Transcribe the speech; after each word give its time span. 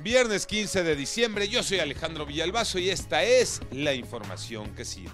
Viernes 0.00 0.46
15 0.46 0.84
de 0.84 0.94
diciembre, 0.94 1.48
yo 1.48 1.64
soy 1.64 1.80
Alejandro 1.80 2.24
Villalbazo 2.24 2.78
y 2.78 2.88
esta 2.88 3.24
es 3.24 3.60
la 3.72 3.94
información 3.94 4.72
que 4.76 4.84
sirve. 4.84 5.10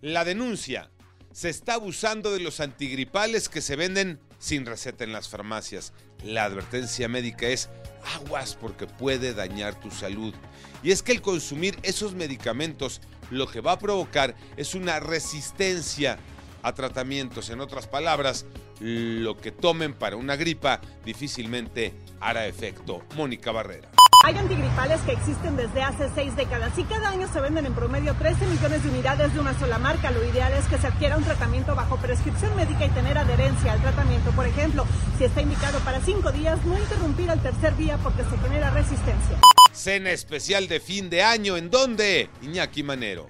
La 0.00 0.24
denuncia. 0.24 0.90
Se 1.30 1.48
está 1.48 1.74
abusando 1.74 2.32
de 2.32 2.40
los 2.40 2.58
antigripales 2.58 3.48
que 3.48 3.60
se 3.60 3.76
venden 3.76 4.18
sin 4.40 4.66
receta 4.66 5.04
en 5.04 5.12
las 5.12 5.28
farmacias. 5.28 5.92
La 6.24 6.42
advertencia 6.42 7.06
médica 7.06 7.46
es 7.46 7.68
aguas 8.16 8.58
porque 8.60 8.88
puede 8.88 9.32
dañar 9.32 9.78
tu 9.78 9.92
salud. 9.92 10.34
Y 10.82 10.90
es 10.90 11.04
que 11.04 11.12
el 11.12 11.22
consumir 11.22 11.78
esos 11.84 12.14
medicamentos 12.14 13.00
lo 13.30 13.46
que 13.46 13.60
va 13.60 13.72
a 13.72 13.78
provocar 13.78 14.34
es 14.56 14.74
una 14.74 14.98
resistencia 14.98 16.18
a 16.62 16.74
tratamientos. 16.74 17.48
En 17.50 17.60
otras 17.60 17.86
palabras, 17.86 18.44
lo 18.80 19.36
que 19.36 19.52
tomen 19.52 19.94
para 19.94 20.16
una 20.16 20.34
gripa 20.34 20.80
difícilmente 21.04 21.94
hará 22.18 22.48
efecto. 22.48 23.04
Mónica 23.14 23.52
Barrera. 23.52 23.95
Hay 24.26 24.36
antigripales 24.36 25.00
que 25.02 25.12
existen 25.12 25.56
desde 25.56 25.82
hace 25.82 26.10
seis 26.12 26.34
décadas 26.34 26.76
y 26.76 26.82
cada 26.82 27.10
año 27.10 27.28
se 27.32 27.40
venden 27.40 27.64
en 27.64 27.74
promedio 27.74 28.12
13 28.14 28.44
millones 28.48 28.82
de 28.82 28.88
unidades 28.88 29.32
de 29.32 29.38
una 29.38 29.56
sola 29.56 29.78
marca. 29.78 30.10
Lo 30.10 30.24
ideal 30.24 30.52
es 30.52 30.64
que 30.64 30.78
se 30.78 30.88
adquiera 30.88 31.16
un 31.16 31.22
tratamiento 31.22 31.76
bajo 31.76 31.96
prescripción 31.98 32.56
médica 32.56 32.86
y 32.86 32.88
tener 32.88 33.16
adherencia 33.18 33.72
al 33.72 33.80
tratamiento. 33.80 34.32
Por 34.32 34.44
ejemplo, 34.44 34.84
si 35.16 35.26
está 35.26 35.42
indicado 35.42 35.78
para 35.78 36.00
cinco 36.00 36.32
días, 36.32 36.58
no 36.64 36.76
interrumpir 36.76 37.30
al 37.30 37.40
tercer 37.40 37.76
día 37.76 37.98
porque 38.02 38.24
se 38.24 38.36
genera 38.38 38.70
resistencia. 38.70 39.38
Cena 39.72 40.10
especial 40.10 40.66
de 40.66 40.80
fin 40.80 41.08
de 41.08 41.22
año, 41.22 41.56
¿en 41.56 41.70
dónde? 41.70 42.28
Iñaki 42.42 42.82
Manero. 42.82 43.28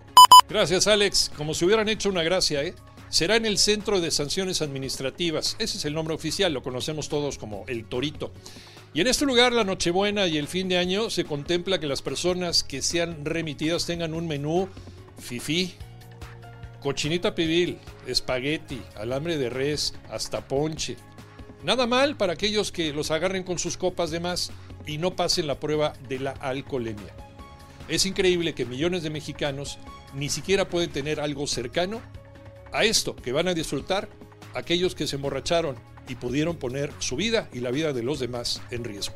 Gracias, 0.48 0.86
Alex. 0.86 1.30
Como 1.36 1.52
si 1.52 1.66
hubieran 1.66 1.90
hecho 1.90 2.08
una 2.08 2.22
gracia, 2.22 2.62
¿eh? 2.62 2.74
Será 3.08 3.36
en 3.36 3.46
el 3.46 3.56
Centro 3.56 4.00
de 4.00 4.10
Sanciones 4.10 4.62
Administrativas. 4.62 5.56
Ese 5.58 5.78
es 5.78 5.84
el 5.84 5.94
nombre 5.94 6.14
oficial, 6.14 6.52
lo 6.52 6.62
conocemos 6.62 7.08
todos 7.08 7.38
como 7.38 7.64
el 7.68 7.84
Torito. 7.84 8.32
Y 8.94 9.00
en 9.00 9.06
este 9.06 9.26
lugar, 9.26 9.52
la 9.52 9.62
Nochebuena 9.62 10.26
y 10.26 10.38
el 10.38 10.48
fin 10.48 10.68
de 10.68 10.78
año, 10.78 11.08
se 11.10 11.24
contempla 11.24 11.78
que 11.78 11.86
las 11.86 12.02
personas 12.02 12.64
que 12.64 12.82
sean 12.82 13.24
remitidas 13.24 13.86
tengan 13.86 14.12
un 14.12 14.26
menú 14.26 14.68
fifí, 15.18 15.74
cochinita 16.80 17.34
pibil, 17.34 17.78
espagueti, 18.06 18.82
alambre 18.96 19.38
de 19.38 19.50
res, 19.50 19.94
hasta 20.10 20.48
ponche. 20.48 20.96
Nada 21.62 21.86
mal 21.86 22.16
para 22.16 22.32
aquellos 22.32 22.72
que 22.72 22.92
los 22.92 23.10
agarren 23.10 23.44
con 23.44 23.58
sus 23.58 23.76
copas 23.76 24.10
de 24.10 24.20
más 24.20 24.50
y 24.86 24.98
no 24.98 25.14
pasen 25.14 25.46
la 25.46 25.60
prueba 25.60 25.92
de 26.08 26.18
la 26.18 26.32
alcoholemia. 26.32 27.14
Es 27.88 28.04
increíble 28.04 28.54
que 28.54 28.66
millones 28.66 29.04
de 29.04 29.10
mexicanos 29.10 29.78
ni 30.14 30.28
siquiera 30.28 30.68
pueden 30.68 30.90
tener 30.90 31.20
algo 31.20 31.46
cercano 31.46 32.00
a 32.72 32.84
esto 32.84 33.16
que 33.16 33.32
van 33.32 33.48
a 33.48 33.54
disfrutar 33.54 34.08
aquellos 34.54 34.94
que 34.94 35.06
se 35.06 35.16
emborracharon 35.16 35.76
y 36.08 36.14
pudieron 36.14 36.56
poner 36.56 36.92
su 36.98 37.16
vida 37.16 37.48
y 37.52 37.60
la 37.60 37.70
vida 37.70 37.92
de 37.92 38.02
los 38.02 38.20
demás 38.20 38.62
en 38.70 38.84
riesgo. 38.84 39.14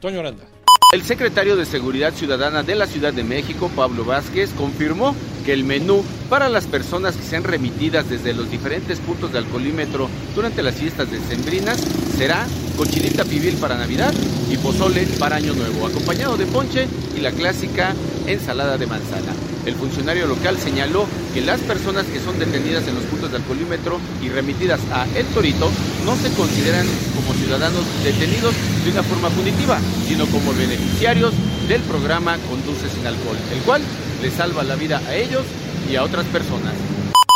Toño 0.00 0.20
Aranda. 0.20 0.44
El 0.92 1.02
secretario 1.02 1.56
de 1.56 1.66
Seguridad 1.66 2.14
Ciudadana 2.14 2.62
de 2.62 2.76
la 2.76 2.86
Ciudad 2.86 3.12
de 3.12 3.24
México, 3.24 3.70
Pablo 3.74 4.04
Vázquez, 4.04 4.50
confirmó 4.56 5.16
que 5.44 5.52
el 5.52 5.64
menú 5.64 6.04
para 6.30 6.48
las 6.48 6.66
personas 6.66 7.16
que 7.16 7.24
sean 7.24 7.42
remitidas 7.42 8.08
desde 8.08 8.32
los 8.32 8.50
diferentes 8.50 9.00
puntos 9.00 9.32
de 9.32 9.38
alcoholímetro 9.38 10.08
durante 10.34 10.62
las 10.62 10.76
fiestas 10.76 11.10
decembrinas 11.10 11.80
será 12.16 12.46
cochinita 12.76 13.24
pibil 13.24 13.56
para 13.56 13.76
Navidad 13.76 14.14
y 14.48 14.56
pozole 14.58 15.06
para 15.18 15.36
Año 15.36 15.54
Nuevo, 15.54 15.86
acompañado 15.86 16.36
de 16.36 16.46
ponche 16.46 16.86
y 17.16 17.20
la 17.20 17.32
clásica 17.32 17.92
ensalada 18.26 18.78
de 18.78 18.86
manzana. 18.86 19.55
El 19.66 19.74
funcionario 19.74 20.28
local 20.28 20.56
señaló 20.58 21.06
que 21.34 21.40
las 21.40 21.60
personas 21.60 22.06
que 22.06 22.20
son 22.20 22.38
detenidas 22.38 22.86
en 22.86 22.94
los 22.94 23.04
puntos 23.04 23.32
de 23.32 23.38
alcoholímetro 23.38 23.98
y 24.22 24.28
remitidas 24.28 24.80
a 24.92 25.06
El 25.16 25.26
Torito 25.26 25.70
no 26.04 26.14
se 26.16 26.32
consideran 26.34 26.86
como 27.16 27.34
ciudadanos 27.34 27.84
detenidos 28.04 28.54
de 28.84 28.92
una 28.92 29.02
forma 29.02 29.28
punitiva, 29.30 29.80
sino 30.06 30.24
como 30.26 30.54
beneficiarios 30.54 31.34
del 31.68 31.82
programa 31.82 32.38
Conduce 32.48 32.88
sin 32.88 33.04
alcohol, 33.06 33.36
el 33.52 33.58
cual 33.62 33.82
les 34.22 34.34
salva 34.34 34.62
la 34.62 34.76
vida 34.76 35.02
a 35.08 35.16
ellos 35.16 35.44
y 35.90 35.96
a 35.96 36.04
otras 36.04 36.26
personas. 36.26 36.74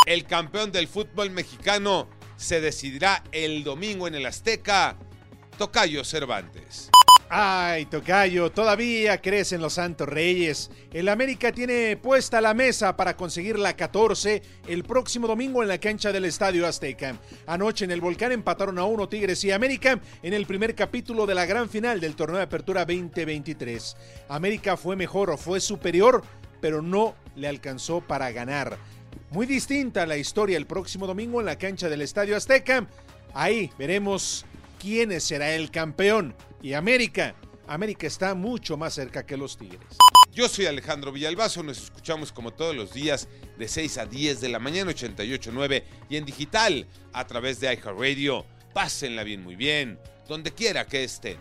El 0.05 0.23
campeón 0.23 0.71
del 0.71 0.87
fútbol 0.87 1.31
mexicano 1.31 2.07
se 2.37 2.61
decidirá 2.61 3.23
el 3.33 3.65
domingo 3.65 4.07
en 4.07 4.15
el 4.15 4.25
Azteca. 4.25 4.95
Tocayo 5.57 6.05
Cervantes. 6.05 6.89
Ay, 7.33 7.85
Tocayo, 7.85 8.51
todavía 8.51 9.21
crees 9.21 9.53
en 9.53 9.61
los 9.61 9.75
Santos 9.75 10.09
Reyes. 10.09 10.69
El 10.91 11.07
América 11.07 11.53
tiene 11.53 11.95
puesta 11.95 12.41
la 12.41 12.53
mesa 12.53 12.97
para 12.97 13.15
conseguir 13.15 13.57
la 13.57 13.73
14 13.73 14.41
el 14.67 14.83
próximo 14.83 15.29
domingo 15.29 15.61
en 15.61 15.69
la 15.69 15.77
cancha 15.77 16.11
del 16.11 16.25
Estadio 16.25 16.67
Azteca. 16.67 17.17
Anoche 17.47 17.85
en 17.85 17.91
el 17.91 18.01
Volcán 18.01 18.33
empataron 18.33 18.77
a 18.79 18.83
uno 18.83 19.07
Tigres 19.07 19.41
y 19.45 19.51
América 19.51 20.01
en 20.21 20.33
el 20.33 20.45
primer 20.45 20.75
capítulo 20.75 21.25
de 21.25 21.35
la 21.35 21.45
gran 21.45 21.69
final 21.69 22.01
del 22.01 22.17
torneo 22.17 22.35
de 22.35 22.43
apertura 22.43 22.83
2023. 22.83 23.95
América 24.27 24.75
fue 24.75 24.97
mejor 24.97 25.29
o 25.29 25.37
fue 25.37 25.61
superior, 25.61 26.23
pero 26.59 26.81
no 26.81 27.15
le 27.37 27.47
alcanzó 27.47 28.01
para 28.01 28.29
ganar. 28.33 28.77
Muy 29.29 29.45
distinta 29.45 30.05
la 30.05 30.17
historia 30.17 30.57
el 30.57 30.67
próximo 30.67 31.07
domingo 31.07 31.39
en 31.39 31.45
la 31.45 31.57
cancha 31.57 31.87
del 31.87 32.01
Estadio 32.01 32.35
Azteca. 32.35 32.89
Ahí 33.33 33.71
veremos 33.79 34.45
quién 34.81 35.21
será 35.21 35.55
el 35.55 35.71
campeón. 35.71 36.35
Y 36.63 36.73
América, 36.73 37.35
América 37.67 38.05
está 38.05 38.35
mucho 38.35 38.77
más 38.77 38.93
cerca 38.93 39.25
que 39.25 39.35
los 39.35 39.57
Tigres. 39.57 39.97
Yo 40.31 40.47
soy 40.47 40.67
Alejandro 40.67 41.11
Villalbazo, 41.11 41.63
nos 41.63 41.81
escuchamos 41.81 42.31
como 42.31 42.51
todos 42.51 42.75
los 42.75 42.93
días 42.93 43.27
de 43.57 43.67
6 43.67 43.97
a 43.97 44.05
10 44.05 44.41
de 44.41 44.49
la 44.49 44.59
mañana 44.59 44.91
88.9 44.91 45.83
y 46.09 46.17
en 46.17 46.25
digital 46.25 46.87
a 47.13 47.25
través 47.25 47.59
de 47.59 47.73
iHeartRadio. 47.73 48.45
Pásenla 48.73 49.23
bien, 49.23 49.43
muy 49.43 49.55
bien, 49.55 49.99
donde 50.27 50.51
quiera 50.51 50.85
que 50.85 51.03
estén. 51.03 51.37